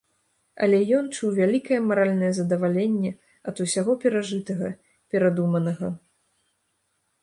[0.67, 3.11] Але ён чуў вялікае маральнае задаваленне
[3.53, 4.75] ад усяго перажытага,
[5.15, 5.97] перадуманага.